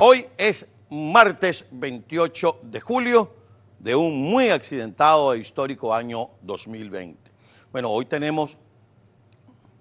[0.00, 3.34] Hoy es martes 28 de julio
[3.80, 7.18] de un muy accidentado e histórico año 2020.
[7.72, 8.56] Bueno, hoy tenemos,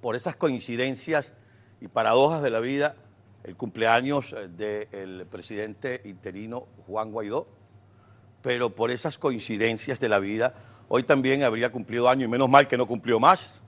[0.01, 1.33] por esas coincidencias
[1.79, 2.95] y paradojas de la vida,
[3.43, 7.47] el cumpleaños del presidente interino Juan Guaidó,
[8.41, 10.55] pero por esas coincidencias de la vida,
[10.89, 13.61] hoy también habría cumplido año, y menos mal que no cumplió más,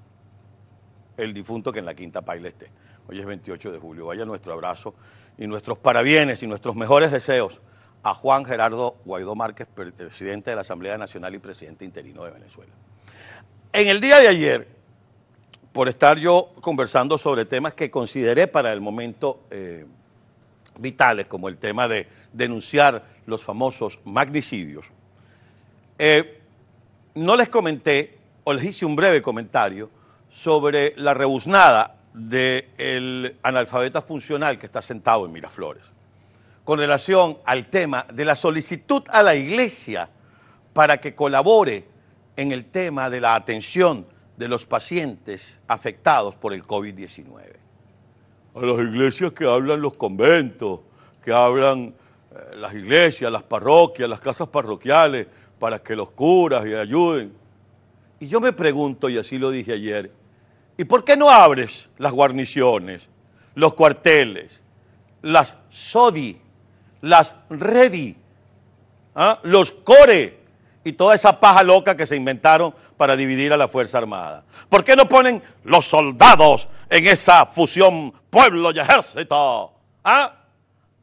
[1.16, 2.72] el difunto que en la quinta paila esté.
[3.10, 4.05] Hoy es 28 de julio.
[4.05, 4.93] Vaya nuestro abrazo
[5.36, 7.60] y nuestros parabienes y nuestros mejores deseos
[8.04, 12.71] a Juan Gerardo Guaidó Márquez, presidente de la Asamblea Nacional y presidente interino de Venezuela.
[13.74, 14.68] En el día de ayer,
[15.74, 19.87] por estar yo conversando sobre temas que consideré para el momento eh,
[20.78, 24.86] vitales, como el tema de denunciar los famosos magnicidios,
[25.98, 26.43] eh,
[27.15, 29.89] no les comenté, o les hice un breve comentario,
[30.29, 35.84] sobre la rebuznada del analfabeta funcional que está sentado en Miraflores,
[36.64, 40.10] con relación al tema de la solicitud a la iglesia
[40.74, 41.86] para que colabore
[42.36, 44.06] en el tema de la atención
[44.38, 47.56] de los pacientes afectados por el COVID-19.
[48.56, 50.80] A las iglesias que hablan los conventos,
[51.23, 51.94] que hablan
[52.32, 55.28] eh, las iglesias, las parroquias, las casas parroquiales,
[55.60, 57.34] para que los curas y ayuden.
[58.20, 60.12] Y yo me pregunto, y así lo dije ayer,
[60.80, 63.06] ¿Y por qué no abres las guarniciones,
[63.54, 64.64] los cuarteles,
[65.22, 66.42] las SODI,
[67.02, 68.16] las REDI,
[69.14, 69.40] ¿ah?
[69.44, 70.40] los CORE
[70.86, 74.46] y toda esa paja loca que se inventaron para dividir a la Fuerza Armada?
[74.70, 79.74] ¿Por qué no ponen los soldados en esa fusión pueblo y ejército?
[80.02, 80.34] ¿Ah?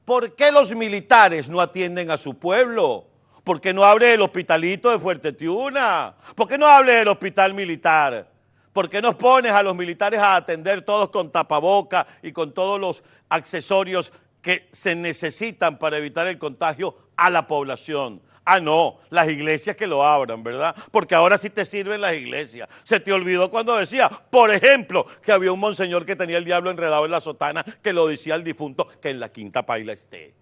[0.06, 3.04] ¿Por qué los militares no atienden a su pueblo?
[3.44, 6.14] ¿Por qué no abre el hospitalito de Fuerte Tiuna?
[6.34, 8.35] ¿Por qué no abre el hospital militar?
[8.76, 12.78] ¿Por qué no pones a los militares a atender todos con tapaboca y con todos
[12.78, 18.20] los accesorios que se necesitan para evitar el contagio a la población?
[18.44, 20.76] Ah, no, las iglesias que lo abran, ¿verdad?
[20.90, 22.68] Porque ahora sí te sirven las iglesias.
[22.82, 26.70] Se te olvidó cuando decía, por ejemplo, que había un monseñor que tenía el diablo
[26.70, 30.34] enredado en la sotana, que lo decía el difunto, que en la quinta paila esté.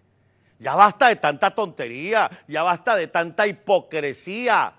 [0.58, 4.74] Ya basta de tanta tontería, ya basta de tanta hipocresía.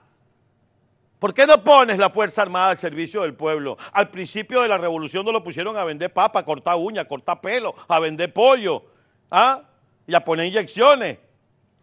[1.20, 3.78] ¿Por qué no pones la Fuerza Armada al servicio del pueblo?
[3.94, 7.06] Al principio de la revolución no lo pusieron a vender papa, a cortar uña, a
[7.06, 8.84] cortar pelo, a vender pollo,
[9.32, 9.62] ¿ah?
[10.06, 11.18] Y a poner inyecciones.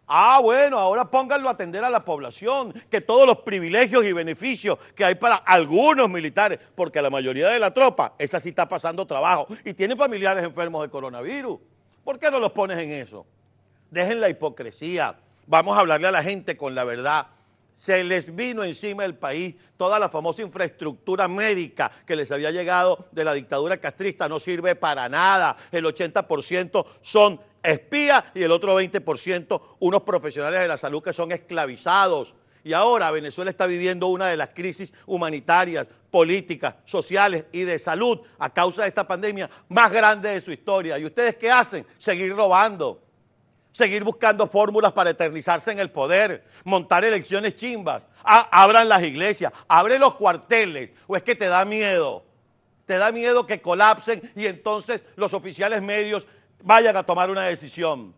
[0.07, 4.77] Ah, bueno, ahora pónganlo a atender a la población, que todos los privilegios y beneficios
[4.95, 9.07] que hay para algunos militares, porque la mayoría de la tropa, esa sí está pasando
[9.07, 11.59] trabajo y tiene familiares enfermos de coronavirus.
[12.03, 13.25] ¿Por qué no los pones en eso?
[13.89, 15.15] Dejen la hipocresía.
[15.47, 17.27] Vamos a hablarle a la gente con la verdad
[17.75, 23.07] se les vino encima del país toda la famosa infraestructura médica que les había llegado
[23.11, 25.57] de la dictadura castrista, no sirve para nada.
[25.71, 31.31] El 80% son espías y el otro 20% unos profesionales de la salud que son
[31.31, 32.35] esclavizados.
[32.63, 38.21] Y ahora Venezuela está viviendo una de las crisis humanitarias, políticas, sociales y de salud
[38.39, 40.97] a causa de esta pandemia más grande de su historia.
[40.97, 41.85] ¿Y ustedes qué hacen?
[41.97, 43.02] Seguir robando
[43.73, 49.99] seguir buscando fórmulas para eternizarse en el poder, montar elecciones chimbas, abran las iglesias, abre
[49.99, 52.23] los cuarteles, o es que te da miedo,
[52.85, 56.25] te da miedo que colapsen y entonces los oficiales medios
[56.61, 58.13] vayan a tomar una decisión.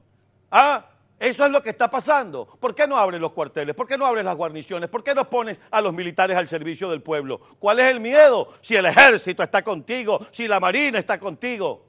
[0.52, 0.86] ¿Ah?
[1.18, 2.46] Eso es lo que está pasando.
[2.60, 3.74] ¿Por qué no abres los cuarteles?
[3.74, 4.90] ¿Por qué no abres las guarniciones?
[4.90, 7.40] ¿Por qué no pones a los militares al servicio del pueblo?
[7.58, 8.54] ¿Cuál es el miedo?
[8.60, 11.85] Si el ejército está contigo, si la marina está contigo.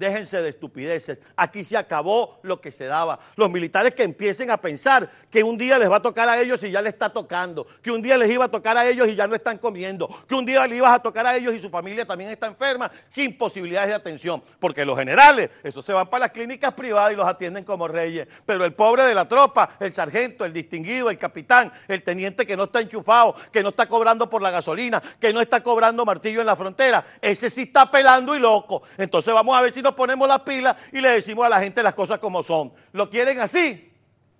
[0.00, 1.20] Déjense de estupideces.
[1.36, 3.20] Aquí se acabó lo que se daba.
[3.36, 6.62] Los militares que empiecen a pensar que un día les va a tocar a ellos
[6.62, 7.66] y ya les está tocando.
[7.82, 10.08] Que un día les iba a tocar a ellos y ya no están comiendo.
[10.26, 12.90] Que un día les ibas a tocar a ellos y su familia también está enferma
[13.08, 14.42] sin posibilidades de atención.
[14.58, 18.26] Porque los generales, esos se van para las clínicas privadas y los atienden como reyes.
[18.46, 22.56] Pero el pobre de la tropa, el sargento, el distinguido, el capitán, el teniente que
[22.56, 26.40] no está enchufado, que no está cobrando por la gasolina, que no está cobrando martillo
[26.40, 28.84] en la frontera, ese sí está pelando y loco.
[28.96, 31.94] Entonces vamos a ver si ponemos las pilas y le decimos a la gente las
[31.94, 32.72] cosas como son.
[32.92, 33.92] ¿Lo quieren así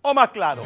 [0.02, 0.62] o más claro?